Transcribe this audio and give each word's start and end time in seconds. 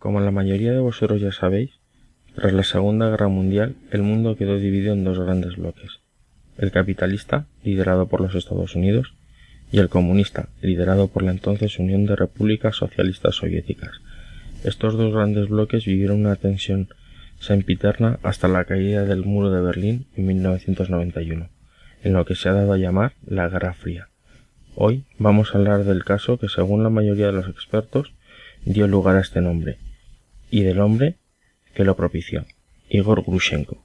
Como 0.00 0.20
la 0.20 0.30
mayoría 0.30 0.72
de 0.72 0.78
vosotros 0.78 1.20
ya 1.20 1.30
sabéis, 1.30 1.72
tras 2.34 2.54
la 2.54 2.64
Segunda 2.64 3.10
Guerra 3.10 3.28
Mundial 3.28 3.76
el 3.90 4.00
mundo 4.00 4.34
quedó 4.34 4.58
dividido 4.58 4.94
en 4.94 5.04
dos 5.04 5.18
grandes 5.18 5.56
bloques. 5.56 6.00
El 6.56 6.70
capitalista, 6.70 7.44
liderado 7.64 8.06
por 8.06 8.22
los 8.22 8.34
Estados 8.34 8.74
Unidos, 8.74 9.12
y 9.70 9.78
el 9.78 9.90
comunista, 9.90 10.48
liderado 10.62 11.08
por 11.08 11.22
la 11.22 11.32
entonces 11.32 11.78
Unión 11.78 12.06
de 12.06 12.16
Repúblicas 12.16 12.76
Socialistas 12.76 13.34
Soviéticas. 13.34 13.90
Estos 14.64 14.94
dos 14.96 15.12
grandes 15.12 15.50
bloques 15.50 15.84
vivieron 15.84 16.20
una 16.20 16.36
tensión 16.36 16.88
sempiterna 17.38 18.18
hasta 18.22 18.48
la 18.48 18.64
caída 18.64 19.04
del 19.04 19.26
muro 19.26 19.50
de 19.50 19.60
Berlín 19.60 20.06
en 20.16 20.26
1991, 20.28 21.50
en 22.04 22.12
lo 22.14 22.24
que 22.24 22.36
se 22.36 22.48
ha 22.48 22.54
dado 22.54 22.72
a 22.72 22.78
llamar 22.78 23.12
la 23.26 23.50
Guerra 23.50 23.74
Fría. 23.74 24.08
Hoy 24.76 25.04
vamos 25.18 25.54
a 25.54 25.58
hablar 25.58 25.84
del 25.84 26.04
caso 26.04 26.38
que, 26.38 26.48
según 26.48 26.82
la 26.82 26.88
mayoría 26.88 27.26
de 27.26 27.32
los 27.32 27.48
expertos, 27.48 28.14
dio 28.64 28.86
lugar 28.86 29.16
a 29.16 29.20
este 29.20 29.42
nombre, 29.42 29.76
y 30.50 30.62
del 30.62 30.80
hombre 30.80 31.16
que 31.74 31.84
lo 31.84 31.96
propició, 31.96 32.44
Igor 32.88 33.22
Grushenko. 33.22 33.84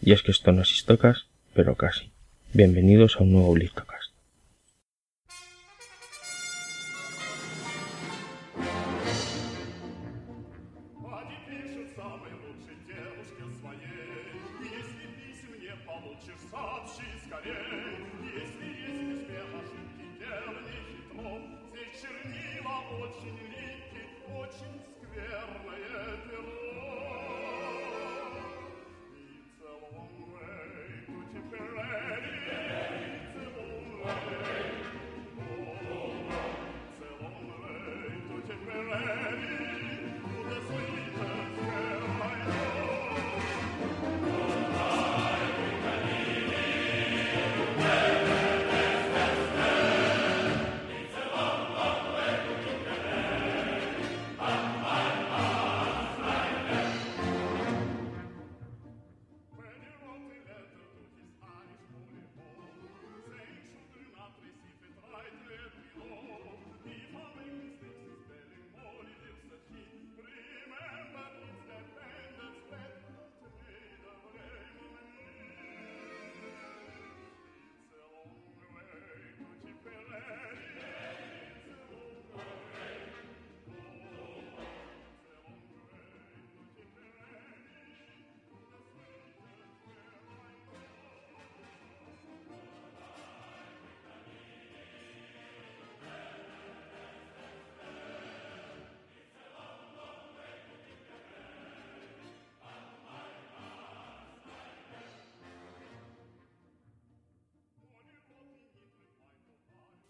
Y 0.00 0.12
es 0.12 0.22
que 0.22 0.30
esto 0.30 0.52
no 0.52 0.62
es 0.62 0.70
histocas, 0.70 1.26
pero 1.54 1.76
casi. 1.76 2.12
Bienvenidos 2.52 3.16
a 3.16 3.22
un 3.22 3.32
nuevo 3.32 3.52
Blistocas. 3.52 4.12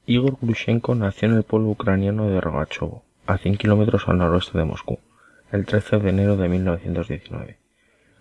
Igor 0.04 0.36
Grushenko 0.42 0.96
nació 0.96 1.28
en 1.28 1.36
el 1.36 1.44
pueblo 1.44 1.68
ucraniano 1.68 2.28
de 2.28 2.40
Rogachovo, 2.40 3.04
a 3.24 3.38
100 3.38 3.56
kilómetros 3.56 4.08
al 4.08 4.18
noroeste 4.18 4.58
de 4.58 4.64
Moscú, 4.64 4.98
el 5.52 5.64
13 5.64 5.98
de 6.00 6.10
enero 6.10 6.36
de 6.36 6.48
1919. 6.48 7.58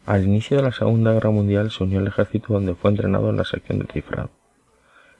Al 0.05 0.23
inicio 0.23 0.57
de 0.57 0.63
la 0.63 0.73
Segunda 0.73 1.11
Guerra 1.11 1.31
Mundial 1.31 1.71
se 1.71 1.83
unió 1.83 1.97
al 1.97 2.05
ejército 2.05 2.53
donde 2.53 2.75
fue 2.75 2.91
entrenado 2.91 3.31
en 3.31 3.37
la 3.37 3.45
sección 3.45 3.79
de 3.79 3.87
cifrado. 3.91 4.29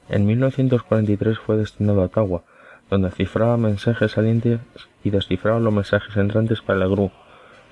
En 0.08 0.24
1943 0.24 1.36
fue 1.40 1.56
destinado 1.56 2.00
a 2.00 2.04
Ottawa, 2.04 2.44
donde 2.88 3.10
cifraba 3.10 3.56
mensajes 3.56 4.12
salientes 4.12 4.60
y 5.02 5.10
descifraba 5.10 5.58
los 5.58 5.74
mensajes 5.74 6.16
entrantes 6.16 6.62
para 6.62 6.84
el 6.84 6.90
GRU. 6.90 7.10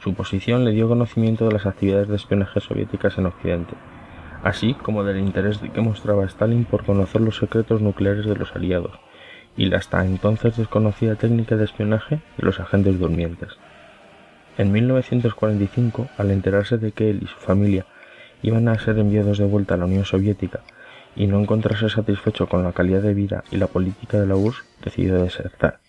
Su 0.03 0.15
posición 0.15 0.65
le 0.65 0.73
dio 0.73 0.89
conocimiento 0.89 1.47
de 1.47 1.53
las 1.53 1.65
actividades 1.65 2.09
de 2.09 2.17
espionaje 2.17 2.59
soviéticas 2.59 3.19
en 3.19 3.27
Occidente, 3.27 3.75
así 4.43 4.75
como 4.75 5.05
del 5.05 5.19
interés 5.19 5.59
que 5.59 5.81
mostraba 5.81 6.25
Stalin 6.25 6.65
por 6.65 6.85
conocer 6.85 7.21
los 7.21 7.37
secretos 7.37 7.83
nucleares 7.83 8.27
de 8.27 8.37
los 8.37 8.55
aliados 8.55 8.93
y 9.57 9.67
la 9.67 9.79
hasta 9.79 10.05
entonces 10.05 10.57
desconocida 10.57 11.17
técnica 11.17 11.57
de 11.57 11.65
espionaje 11.65 12.21
de 12.37 12.47
los 12.47 12.61
agentes 12.61 12.99
durmientes. 12.99 13.59
En 14.57 14.73
1945, 14.73 16.09
al 16.19 16.31
enterarse 16.31 16.79
de 16.79 16.93
que 16.93 17.11
él 17.11 17.21
y 17.23 17.27
su 17.27 17.37
familia 17.37 17.87
iban 18.43 18.69
a 18.69 18.79
ser 18.79 18.99
enviados 18.99 19.39
de 19.39 19.45
vuelta 19.45 19.75
a 19.75 19.77
la 19.77 19.85
Unión 19.85 20.05
Soviética 20.05 20.61
y 21.17 21.27
no 21.27 21.41
encontrarse 21.41 21.89
satisfecho 21.89 22.49
con 22.49 22.63
la 22.63 22.73
calidad 22.73 23.03
de 23.03 23.15
vida 23.15 23.45
y 23.51 23.57
la 23.57 23.67
política 23.67 24.21
de 24.21 24.27
la 24.27 24.37
URSS, 24.37 24.65
decidió 24.85 25.23
desertar. 25.23 25.81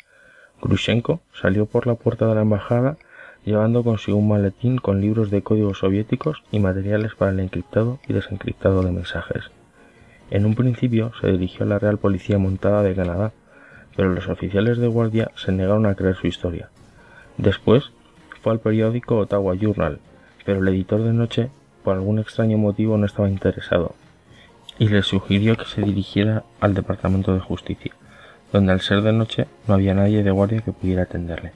Grushenko 0.62 1.22
salió 1.34 1.66
por 1.66 1.88
la 1.88 1.96
puerta 1.96 2.28
de 2.28 2.36
la 2.36 2.42
embajada 2.42 2.98
llevando 3.46 3.84
consigo 3.84 4.18
un 4.18 4.28
maletín 4.28 4.78
con 4.78 5.02
libros 5.02 5.32
de 5.32 5.42
códigos 5.42 5.80
soviéticos 5.80 6.44
y 6.52 6.60
materiales 6.60 7.16
para 7.16 7.32
el 7.32 7.40
encriptado 7.40 8.00
y 8.08 8.14
desencriptado 8.14 8.84
de 8.84 8.92
mensajes. 8.92 9.46
En 10.30 10.46
un 10.46 10.56
principio 10.56 11.12
se 11.20 11.32
dirigió 11.32 11.66
a 11.66 11.70
la 11.70 11.80
Real 11.80 11.98
Policía 11.98 12.38
Montada 12.38 12.84
de 12.84 12.96
Canadá, 12.96 13.32
pero 13.96 14.10
los 14.10 14.30
oficiales 14.30 14.78
de 14.78 14.88
guardia 14.88 15.32
se 15.36 15.52
negaron 15.52 15.86
a 15.86 15.96
creer 15.96 16.16
su 16.16 16.28
historia. 16.28 16.70
Después 17.38 17.92
fue 18.42 18.54
al 18.54 18.60
periódico 18.60 19.18
Ottawa 19.18 19.56
Journal, 19.56 20.00
pero 20.46 20.60
el 20.60 20.68
editor 20.70 21.04
de 21.04 21.14
noche, 21.14 21.50
por 21.84 21.96
algún 21.96 22.20
extraño 22.20 22.58
motivo, 22.58 22.98
no 22.98 23.06
estaba 23.06 23.30
interesado, 23.30 23.96
y 24.80 24.88
le 24.88 25.04
sugirió 25.04 25.58
que 25.58 25.66
se 25.66 25.82
dirigiera 25.82 26.44
al 26.60 26.74
Departamento 26.74 27.34
de 27.34 27.40
Justicia, 27.40 27.94
donde 28.54 28.72
al 28.72 28.82
ser 28.82 29.02
de 29.02 29.14
noche 29.14 29.48
no 29.68 29.74
había 29.74 29.94
nadie 29.94 30.24
de 30.24 30.32
guardia 30.32 30.62
que 30.62 30.72
pudiera 30.72 31.04
atenderle. 31.04 31.52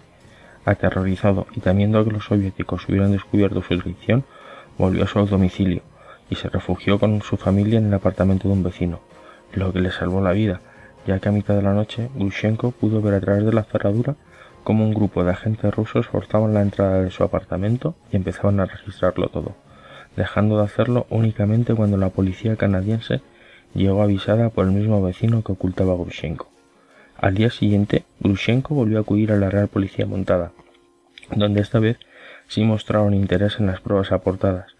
Aterrorizado 0.65 1.45
y 1.55 1.59
temiendo 1.59 2.03
que 2.03 2.11
los 2.11 2.25
soviéticos 2.25 2.89
hubieran 2.89 3.11
descubierto 3.11 3.61
su 3.61 3.75
dirección, 3.75 4.23
volvió 4.77 5.03
a 5.03 5.07
su 5.07 5.25
domicilio 5.25 5.83
y 6.29 6.35
se 6.35 6.49
refugió 6.49 6.99
con 6.99 7.21
su 7.21 7.37
familia 7.37 7.79
en 7.79 7.87
el 7.87 7.93
apartamento 7.93 8.47
de 8.47 8.55
un 8.55 8.63
vecino, 8.63 8.99
lo 9.53 9.71
que 9.71 9.79
le 9.79 9.91
salvó 9.91 10.21
la 10.21 10.31
vida, 10.31 10.61
ya 11.05 11.19
que 11.19 11.29
a 11.29 11.31
mitad 11.31 11.55
de 11.55 11.61
la 11.61 11.73
noche 11.73 12.09
Grushenko 12.15 12.71
pudo 12.71 13.01
ver 13.01 13.13
a 13.13 13.21
través 13.21 13.45
de 13.45 13.53
la 13.53 13.63
cerradura 13.63 14.15
cómo 14.63 14.83
un 14.83 14.93
grupo 14.93 15.23
de 15.23 15.31
agentes 15.31 15.73
rusos 15.73 16.07
forzaban 16.07 16.53
la 16.53 16.63
entrada 16.63 17.01
de 17.03 17.11
su 17.11 17.23
apartamento 17.23 17.95
y 18.11 18.15
empezaban 18.15 18.59
a 18.59 18.65
registrarlo 18.65 19.29
todo, 19.29 19.53
dejando 20.15 20.57
de 20.57 20.63
hacerlo 20.63 21.05
únicamente 21.09 21.75
cuando 21.75 21.97
la 21.97 22.09
policía 22.09 22.55
canadiense 22.55 23.21
llegó 23.75 24.01
avisada 24.01 24.49
por 24.49 24.65
el 24.65 24.71
mismo 24.71 25.01
vecino 25.03 25.43
que 25.43 25.51
ocultaba 25.51 25.93
a 25.93 25.97
Grushenko. 25.97 26.54
Al 27.17 27.33
día 27.33 27.49
siguiente, 27.49 28.03
Grushenko 28.19 28.75
volvió 28.75 28.97
a 28.97 29.01
acudir 29.01 29.31
a 29.31 29.37
la 29.37 29.49
Real 29.49 29.67
Policía 29.67 30.05
Montada, 30.05 30.51
donde 31.33 31.61
esta 31.61 31.79
vez 31.79 31.97
sí 32.47 32.63
mostraron 32.63 33.13
interés 33.13 33.59
en 33.59 33.67
las 33.67 33.79
pruebas 33.79 34.11
aportadas. 34.11 34.75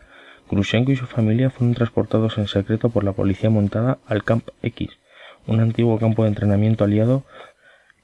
Grushenko 0.52 0.92
y 0.92 0.96
su 0.96 1.08
familia 1.08 1.50
fueron 1.50 1.76
transportados 1.76 2.38
en 2.38 2.48
secreto 2.48 2.90
por 2.90 3.04
la 3.04 3.14
Policía 3.14 3.50
Montada 3.50 4.00
al 4.06 4.24
Camp 4.24 4.50
X, 4.62 4.90
un 5.48 5.62
antiguo 5.62 5.98
campo 5.98 6.24
de 6.24 6.30
entrenamiento 6.30 6.84
aliado 6.84 7.24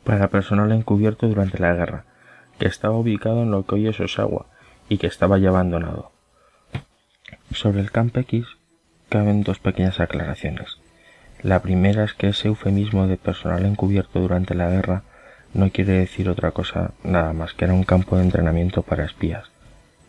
para 0.04 0.30
personal 0.30 0.72
encubierto 0.72 1.28
durante 1.28 1.60
la 1.60 1.74
guerra, 1.74 2.06
que 2.58 2.68
estaba 2.68 2.98
ubicado 2.98 3.44
en 3.44 3.52
lo 3.52 3.66
que 3.66 3.76
hoy 3.76 3.88
es 3.88 4.00
Osawa 4.00 4.48
y 4.90 4.98
que 4.98 5.08
estaba 5.08 5.38
ya 5.38 5.50
abandonado. 5.50 6.12
Sobre 7.54 7.82
el 7.82 7.92
Camp 7.92 8.16
X 8.16 8.46
caben 9.10 9.44
dos 9.44 9.60
pequeñas 9.60 10.00
aclaraciones. 10.00 10.81
La 11.44 11.62
primera 11.62 12.04
es 12.04 12.14
que 12.14 12.28
ese 12.28 12.50
eufemismo 12.50 13.08
de 13.08 13.18
personal 13.18 13.66
encubierto 13.66 14.20
durante 14.20 14.54
la 14.54 14.70
guerra 14.70 15.04
no 15.54 15.72
quiere 15.72 15.94
decir 15.94 16.30
otra 16.30 16.52
cosa 16.52 16.92
nada 17.04 17.34
más 17.34 17.54
que 17.54 17.66
era 17.66 17.74
un 17.74 17.84
campo 17.84 18.16
de 18.16 18.24
entrenamiento 18.24 18.84
para 18.84 19.06
espías, 19.06 19.50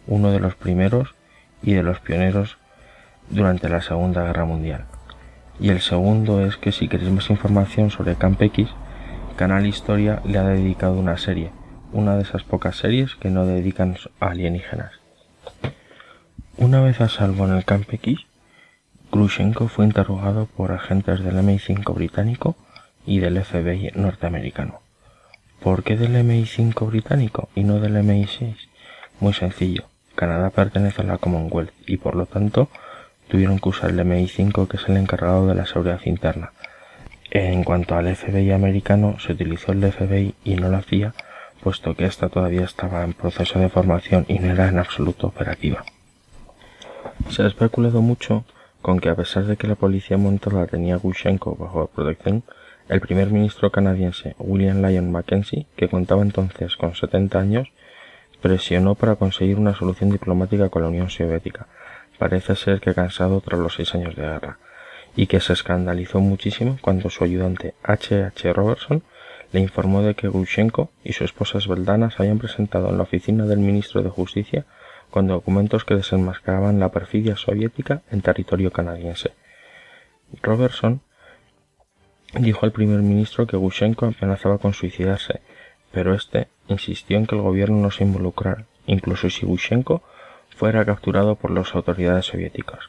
uno 0.07 0.31
de 0.31 0.41
los 0.41 0.55
primeros 0.55 1.15
y 1.63 1.73
de 1.73 1.83
los 1.83 2.01
pioneros 2.01 2.59
durante 3.31 3.69
la 3.69 3.81
Segunda 3.81 4.25
Guerra 4.25 4.45
Mundial. 4.45 4.85
Y 5.59 5.71
el 5.71 5.81
segundo 5.81 6.45
es 6.45 6.57
que 6.57 6.71
si 6.71 6.89
queréis 6.89 7.11
más 7.11 7.31
información 7.31 7.91
sobre 7.91 8.17
Camp 8.17 8.41
X, 8.43 8.69
Canal 9.37 9.67
Historia 9.67 10.21
le 10.25 10.39
ha 10.39 10.45
dedicado 10.45 10.95
una 10.95 11.17
serie, 11.17 11.51
una 11.93 12.17
de 12.17 12.23
esas 12.23 12.43
pocas 12.43 12.77
series 12.77 13.17
que 13.17 13.31
no 13.31 13.47
dedican 13.47 13.97
a 14.21 14.29
alienígenas. 14.29 14.93
Una 16.59 16.81
vez 16.81 17.01
a 17.01 17.09
salvo 17.09 17.47
en 17.47 17.55
el 17.55 17.65
Camp 17.65 17.93
X, 17.93 18.19
Grushenko 19.13 19.69
fue 19.69 19.85
interrogado 19.85 20.47
por 20.47 20.73
agentes 20.73 21.21
del 21.23 21.35
MI5 21.35 21.95
británico 21.95 22.57
y 23.05 23.19
del 23.19 23.45
FBI 23.45 23.93
norteamericano. 23.95 24.81
¿Por 25.63 25.85
qué 25.85 25.99
del 25.99 26.15
MI5 26.15 26.87
británico 26.87 27.51
y 27.55 27.63
no 27.63 27.79
del 27.79 27.97
MI6? 27.97 28.57
Muy 29.21 29.35
sencillo. 29.35 29.85
Canadá 30.15 30.49
pertenece 30.49 31.03
a 31.03 31.05
la 31.05 31.19
Commonwealth 31.19 31.75
y 31.87 31.99
por 31.99 32.17
lo 32.17 32.25
tanto 32.25 32.71
tuvieron 33.29 33.59
que 33.59 33.69
usar 33.69 33.91
el 33.91 34.01
MI5 34.01 34.67
que 34.67 34.79
es 34.79 34.89
el 34.89 34.97
encargado 34.97 35.47
de 35.47 35.57
la 35.57 35.67
seguridad 35.67 36.01
interna. 36.07 36.53
En 37.31 37.65
cuanto 37.65 37.97
al 37.97 38.17
FBI 38.17 38.51
americano, 38.53 39.19
se 39.19 39.33
utilizó 39.33 39.73
el 39.73 39.93
FBI 39.93 40.35
y 40.43 40.55
no 40.57 40.71
la 40.71 40.81
CIA, 40.81 41.13
puesto 41.63 41.95
que 41.95 42.07
ésta 42.07 42.31
todavía 42.31 42.65
estaba 42.65 43.05
en 43.05 43.13
proceso 43.13 43.59
de 43.59 43.69
formación 43.69 44.25
y 44.27 44.39
no 44.39 44.53
era 44.53 44.69
en 44.69 44.79
absoluto 44.79 45.27
operativa. 45.27 45.85
Se 47.29 47.43
ha 47.43 47.47
especulado 47.47 48.01
mucho 48.01 48.47
con 48.83 48.99
que 48.99 49.09
a 49.09 49.15
pesar 49.15 49.45
de 49.45 49.57
que 49.57 49.69
la 49.69 49.77
policía 49.77 50.19
montada 50.19 50.67
tenía 50.67 50.97
a 50.97 50.99
Gushenko 50.99 51.55
bajo 51.55 51.87
protección, 51.87 52.43
el 52.89 53.01
primer 53.01 53.31
ministro 53.31 53.71
canadiense 53.71 54.35
William 54.39 54.83
Lyon 54.83 55.11
Mackenzie, 55.11 55.67
que 55.77 55.89
contaba 55.89 56.23
entonces 56.23 56.77
con 56.77 56.95
70 56.95 57.39
años, 57.39 57.69
presionó 58.41 58.97
para 58.97 59.15
conseguir 59.15 59.59
una 59.59 59.75
solución 59.75 60.11
diplomática 60.11 60.69
con 60.69 60.83
la 60.83 60.89
Unión 60.89 61.09
Soviética, 61.09 61.69
parece 62.19 62.57
ser 62.57 62.81
que 62.81 62.93
cansado 62.93 63.41
tras 63.41 63.61
los 63.61 63.75
seis 63.75 63.95
años 63.95 64.17
de 64.17 64.23
guerra, 64.23 64.59
y 65.15 65.27
que 65.29 65.41
se 65.41 65.53
escandalizó 65.53 66.21
muchísimo 66.21 66.79
cuando 66.83 67.09
su 67.09 67.23
ayudante 67.23 67.75
H. 67.85 68.25
H. 68.25 68.53
Robertson 68.53 69.03
le 69.53 69.61
informó 69.61 70.03
de 70.03 70.15
que 70.15 70.29
Gushenko 70.29 70.91
y 71.05 71.13
su 71.13 71.25
esposa 71.25 71.61
Svetlana 71.61 72.11
se 72.11 72.23
habían 72.23 72.39
presentado 72.39 72.89
en 72.89 72.97
la 72.97 73.05
oficina 73.05 73.45
del 73.45 73.59
ministro 73.59 74.03
de 74.03 74.11
Justicia 74.11 74.65
con 75.13 75.27
documentos 75.27 75.85
que 75.85 75.95
desenmascaraban 75.95 76.81
la 76.81 76.89
perfidia 76.89 77.37
soviética 77.37 78.01
en 78.11 78.23
territorio 78.23 78.73
canadiense. 78.73 79.33
Robertson 80.41 81.03
dijo 82.33 82.65
al 82.65 82.73
primer 82.73 83.01
ministro 83.03 83.47
que 83.47 83.59
Gushenko 83.59 84.07
amenazaba 84.07 84.57
con 84.57 84.73
suicidarse, 84.73 85.43
pero 85.93 86.15
este 86.15 86.49
insistió 86.67 87.19
en 87.19 87.27
que 87.27 87.37
el 87.37 87.43
gobierno 87.43 87.77
no 87.77 87.91
se 87.91 88.05
involucrara, 88.05 88.65
incluso 88.87 89.29
si 89.29 89.45
Gushenko 89.45 90.03
fuera 90.57 90.83
capturado 90.87 91.37
por 91.37 91.51
las 91.51 91.75
autoridades 91.75 92.25
soviéticas. 92.25 92.89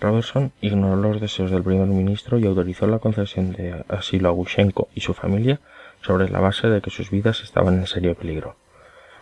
Robertson 0.00 0.52
ignoró 0.62 0.96
los 0.96 1.20
deseos 1.20 1.50
del 1.50 1.62
primer 1.62 1.88
ministro 1.88 2.38
y 2.38 2.46
autorizó 2.46 2.86
la 2.86 2.98
concesión 2.98 3.52
de 3.52 3.84
asilo 3.88 4.30
a 4.30 4.32
Gushenko 4.32 4.88
y 4.94 5.02
su 5.02 5.12
familia 5.12 5.60
sobre 6.00 6.30
la 6.30 6.40
base 6.40 6.68
de 6.68 6.80
que 6.80 6.88
sus 6.90 7.10
vidas 7.10 7.42
estaban 7.42 7.74
en 7.74 7.86
serio 7.86 8.14
peligro. 8.14 8.56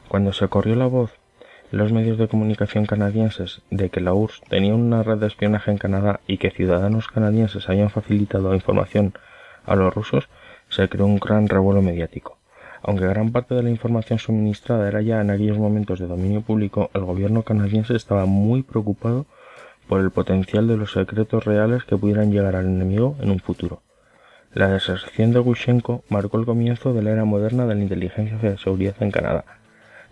Cuando 0.06 0.32
se 0.32 0.46
corrió 0.46 0.76
la 0.76 0.86
voz 0.86 1.10
los 1.70 1.92
medios 1.92 2.18
de 2.18 2.28
comunicación 2.28 2.86
canadienses 2.86 3.62
de 3.70 3.90
que 3.90 4.00
la 4.00 4.14
URSS 4.14 4.42
tenía 4.48 4.74
una 4.74 5.02
red 5.02 5.18
de 5.18 5.26
espionaje 5.26 5.70
en 5.70 5.78
Canadá 5.78 6.20
y 6.26 6.38
que 6.38 6.50
ciudadanos 6.50 7.08
canadienses 7.08 7.68
habían 7.68 7.90
facilitado 7.90 8.54
información 8.54 9.14
a 9.64 9.74
los 9.74 9.92
rusos, 9.92 10.28
se 10.68 10.88
creó 10.88 11.06
un 11.06 11.18
gran 11.18 11.48
revuelo 11.48 11.82
mediático. 11.82 12.38
Aunque 12.82 13.06
gran 13.06 13.32
parte 13.32 13.54
de 13.54 13.62
la 13.62 13.70
información 13.70 14.18
suministrada 14.18 14.86
era 14.86 15.02
ya 15.02 15.20
en 15.20 15.30
aquellos 15.30 15.58
momentos 15.58 15.98
de 15.98 16.06
dominio 16.06 16.42
público, 16.42 16.90
el 16.94 17.04
gobierno 17.04 17.42
canadiense 17.42 17.96
estaba 17.96 18.26
muy 18.26 18.62
preocupado 18.62 19.26
por 19.88 20.00
el 20.00 20.10
potencial 20.10 20.68
de 20.68 20.76
los 20.76 20.92
secretos 20.92 21.44
reales 21.44 21.84
que 21.84 21.96
pudieran 21.96 22.30
llegar 22.30 22.54
al 22.54 22.66
enemigo 22.66 23.16
en 23.20 23.30
un 23.30 23.40
futuro. 23.40 23.82
La 24.52 24.68
deserción 24.68 25.32
de 25.32 25.40
Gushenko 25.40 26.04
marcó 26.08 26.38
el 26.38 26.46
comienzo 26.46 26.94
de 26.94 27.02
la 27.02 27.10
era 27.10 27.24
moderna 27.24 27.66
de 27.66 27.74
la 27.74 27.82
inteligencia 27.82 28.38
de 28.38 28.56
seguridad 28.56 28.94
en 29.00 29.10
Canadá. 29.10 29.44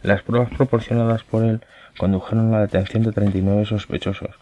Las 0.04 0.20
pruebas 0.20 0.50
proporcionadas 0.50 1.24
por 1.24 1.44
él 1.44 1.62
condujeron 1.96 2.48
a 2.48 2.58
la 2.58 2.66
detención 2.66 3.04
de 3.04 3.12
39 3.12 3.64
sospechosos, 3.64 4.36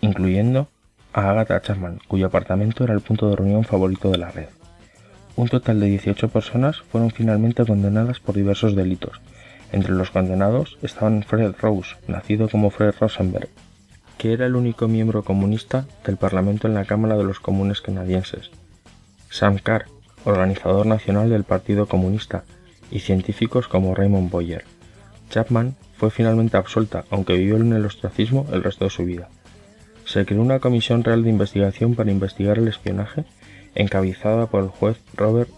incluyendo 0.00 0.68
a 1.12 1.28
Agatha 1.28 1.60
Chapman, 1.60 2.00
cuyo 2.08 2.28
apartamento 2.28 2.84
era 2.84 2.94
el 2.94 3.02
punto 3.02 3.28
de 3.28 3.36
reunión 3.36 3.64
favorito 3.64 4.10
de 4.10 4.16
la 4.16 4.30
red. 4.30 4.48
Un 5.36 5.48
total 5.48 5.78
de 5.78 5.88
18 5.88 6.30
personas 6.30 6.80
fueron 6.90 7.10
finalmente 7.10 7.66
condenadas 7.66 8.18
por 8.18 8.34
diversos 8.34 8.74
delitos. 8.74 9.20
Entre 9.72 9.92
los 9.92 10.10
condenados 10.10 10.78
estaban 10.80 11.22
Fred 11.22 11.54
Rose, 11.60 11.96
nacido 12.08 12.48
como 12.48 12.70
Fred 12.70 12.94
Rosenberg, 12.98 13.50
que 14.16 14.32
era 14.32 14.46
el 14.46 14.56
único 14.56 14.88
miembro 14.88 15.22
comunista 15.22 15.84
del 16.06 16.16
Parlamento 16.16 16.66
en 16.66 16.72
la 16.72 16.86
Cámara 16.86 17.18
de 17.18 17.24
los 17.24 17.40
Comunes 17.40 17.82
canadienses, 17.82 18.50
Sam 19.28 19.58
Carr, 19.58 19.84
organizador 20.24 20.86
nacional 20.86 21.28
del 21.28 21.44
Partido 21.44 21.84
Comunista, 21.84 22.44
y 22.90 23.00
científicos 23.00 23.68
como 23.68 23.94
Raymond 23.94 24.30
Boyer. 24.30 24.64
Chapman 25.34 25.74
fue 25.96 26.12
finalmente 26.12 26.56
absuelta, 26.56 27.06
aunque 27.10 27.36
vivió 27.36 27.56
en 27.56 27.72
el 27.72 27.84
ostracismo 27.84 28.46
el 28.52 28.62
resto 28.62 28.84
de 28.84 28.90
su 28.90 29.04
vida. 29.04 29.28
Se 30.04 30.24
creó 30.24 30.40
una 30.40 30.60
comisión 30.60 31.02
real 31.02 31.24
de 31.24 31.30
investigación 31.30 31.96
para 31.96 32.12
investigar 32.12 32.58
el 32.58 32.68
espionaje 32.68 33.24
encabezada 33.74 34.46
por 34.46 34.62
el 34.62 34.68
juez 34.68 34.96
Robert 35.16 35.50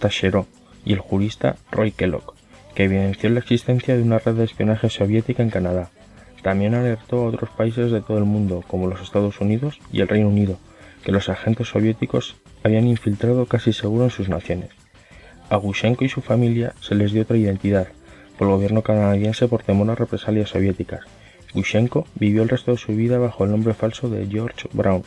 Taschereau 0.00 0.44
y 0.84 0.92
el 0.92 0.98
jurista 0.98 1.56
Roy 1.72 1.92
Kellogg, 1.92 2.34
que 2.74 2.84
evidenció 2.84 3.30
la 3.30 3.38
existencia 3.38 3.96
de 3.96 4.02
una 4.02 4.18
red 4.18 4.34
de 4.34 4.44
espionaje 4.44 4.90
soviética 4.90 5.42
en 5.42 5.48
Canadá. 5.48 5.88
También 6.42 6.74
alertó 6.74 7.20
a 7.20 7.28
otros 7.28 7.48
países 7.48 7.90
de 7.90 8.02
todo 8.02 8.18
el 8.18 8.26
mundo, 8.26 8.64
como 8.68 8.86
los 8.86 9.00
Estados 9.00 9.40
Unidos 9.40 9.78
y 9.90 10.02
el 10.02 10.08
Reino 10.08 10.28
Unido, 10.28 10.58
que 11.02 11.12
los 11.12 11.30
agentes 11.30 11.68
soviéticos 11.68 12.36
habían 12.62 12.86
infiltrado 12.86 13.46
casi 13.46 13.72
seguro 13.72 14.04
en 14.04 14.10
sus 14.10 14.28
naciones. 14.28 14.68
A 15.48 15.56
Gushenko 15.56 16.04
y 16.04 16.10
su 16.10 16.20
familia 16.20 16.74
se 16.82 16.94
les 16.94 17.12
dio 17.12 17.22
otra 17.22 17.38
identidad 17.38 17.88
por 18.38 18.48
el 18.48 18.54
gobierno 18.54 18.82
canadiense 18.82 19.48
por 19.48 19.62
temor 19.62 19.90
a 19.90 19.94
represalias 19.94 20.50
soviéticas. 20.50 21.00
Gushenko 21.54 22.06
vivió 22.14 22.42
el 22.42 22.48
resto 22.48 22.72
de 22.72 22.78
su 22.78 22.92
vida 22.92 23.18
bajo 23.18 23.44
el 23.44 23.50
nombre 23.50 23.74
falso 23.74 24.08
de 24.08 24.26
George 24.26 24.68
Brown, 24.72 25.02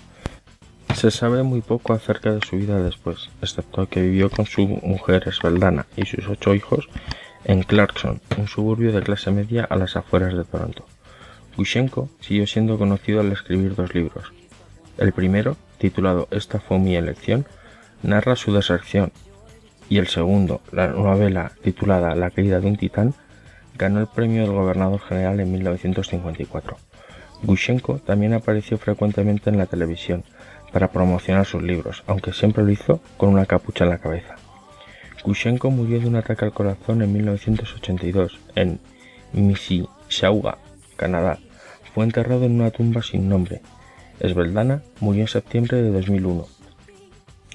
se 0.95 1.11
sabe 1.11 1.43
muy 1.43 1.61
poco 1.61 1.93
acerca 1.93 2.33
de 2.33 2.45
su 2.45 2.57
vida 2.57 2.81
después, 2.81 3.29
excepto 3.41 3.87
que 3.87 4.01
vivió 4.01 4.29
con 4.29 4.45
su 4.45 4.67
mujer 4.67 5.33
Svetlana 5.33 5.85
y 5.95 6.05
sus 6.05 6.27
ocho 6.27 6.53
hijos 6.53 6.89
en 7.45 7.63
Clarkson, 7.63 8.19
un 8.37 8.47
suburbio 8.47 8.91
de 8.91 9.01
clase 9.01 9.31
media 9.31 9.63
a 9.63 9.77
las 9.77 9.95
afueras 9.95 10.33
de 10.33 10.43
Toronto. 10.43 10.85
Gushenko 11.55 12.09
siguió 12.19 12.45
siendo 12.47 12.77
conocido 12.77 13.21
al 13.21 13.31
escribir 13.31 13.75
dos 13.75 13.95
libros. 13.95 14.33
El 14.97 15.13
primero, 15.13 15.55
titulado 15.77 16.27
Esta 16.31 16.59
fue 16.59 16.79
mi 16.79 16.97
elección, 16.97 17.45
narra 18.03 18.35
su 18.35 18.51
deserción, 18.51 19.13
y 19.89 19.97
el 19.97 20.07
segundo, 20.07 20.61
la 20.71 20.87
novela 20.87 21.51
titulada 21.63 22.15
La 22.15 22.29
caída 22.29 22.59
de 22.59 22.67
un 22.67 22.77
titán, 22.77 23.13
ganó 23.77 23.99
el 23.99 24.07
premio 24.07 24.43
del 24.43 24.51
gobernador 24.51 24.99
general 24.99 25.39
en 25.39 25.51
1954. 25.51 26.77
Gushenko 27.43 27.99
también 27.99 28.33
apareció 28.33 28.77
frecuentemente 28.77 29.49
en 29.49 29.57
la 29.57 29.65
televisión, 29.65 30.23
para 30.71 30.91
promocionar 30.91 31.45
sus 31.45 31.63
libros, 31.63 32.03
aunque 32.07 32.33
siempre 32.33 32.63
lo 32.63 32.71
hizo 32.71 33.01
con 33.17 33.29
una 33.29 33.45
capucha 33.45 33.83
en 33.83 33.89
la 33.89 33.97
cabeza. 33.97 34.35
Gushenko 35.23 35.71
murió 35.71 35.99
de 35.99 36.07
un 36.07 36.15
ataque 36.15 36.45
al 36.45 36.53
corazón 36.53 37.01
en 37.01 37.11
1982 37.11 38.39
en 38.55 38.79
Mississauga, 39.33 40.57
Canadá. 40.95 41.39
Fue 41.93 42.03
enterrado 42.05 42.45
en 42.45 42.59
una 42.59 42.71
tumba 42.71 43.01
sin 43.01 43.27
nombre. 43.27 43.61
Svetlana 44.21 44.81
murió 44.99 45.21
en 45.21 45.27
septiembre 45.27 45.81
de 45.81 45.91
2001 45.91 46.45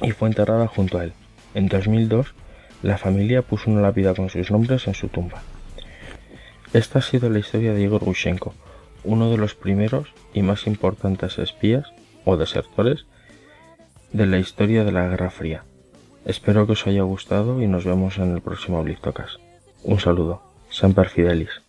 y 0.03 0.11
fue 0.11 0.29
enterrada 0.29 0.67
junto 0.67 0.99
a 0.99 1.05
él. 1.05 1.13
En 1.55 1.69
2002, 1.69 2.35
la 2.83 2.99
familia 2.99 3.43
puso 3.43 3.71
una 3.71 3.81
lápida 3.81 4.15
con 4.15 4.29
sus 4.29 4.51
nombres 4.51 4.87
en 4.87 4.95
su 4.95 5.09
tumba. 5.09 5.43
Esta 6.73 6.99
ha 6.99 7.03
sido 7.03 7.31
la 7.31 7.39
historia 7.39 7.73
de 7.73 7.83
Igor 7.83 8.05
Gushenko, 8.05 8.55
uno 9.05 9.31
de 9.31 9.39
los 9.39 9.55
primeros 9.55 10.09
y 10.33 10.43
más 10.43 10.67
importantes 10.67 11.39
espías 11.39 11.87
o 12.25 12.37
desertores 12.37 13.07
de 14.13 14.27
la 14.27 14.39
historia 14.39 14.85
de 14.85 14.93
la 14.93 15.09
Guerra 15.09 15.31
Fría. 15.31 15.65
Espero 16.25 16.67
que 16.67 16.73
os 16.73 16.87
haya 16.87 17.03
gustado 17.03 17.63
y 17.63 17.67
nos 17.67 17.85
vemos 17.85 18.19
en 18.19 18.35
el 18.35 18.41
próximo 18.41 18.83
Blistocas. 18.83 19.39
Un 19.83 20.01
saludo. 20.01 20.43
Semper 20.71 21.09
Fidelis. 21.09 21.64